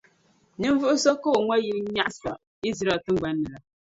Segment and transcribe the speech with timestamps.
[0.59, 2.31] ninvuɣ’ so ka o ŋma yil’ nyaɣisa
[2.69, 3.57] Izraɛl tiŋgbɔŋ ni la.